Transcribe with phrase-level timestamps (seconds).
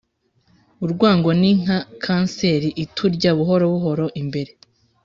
[0.85, 4.51] urwango ni nka kanseri iturya buhoro buhoro imbere